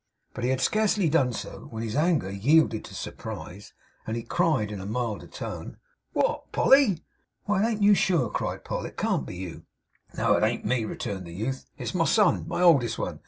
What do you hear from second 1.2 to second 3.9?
so, when his anger yielded to surprise,